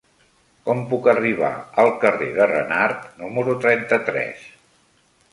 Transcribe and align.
Com 0.67 0.79
puc 0.93 1.09
arribar 1.11 1.49
al 1.83 1.91
carrer 2.03 2.29
de 2.37 2.47
Renart 2.51 3.05
número 3.19 3.55
trenta-tres? 3.67 4.41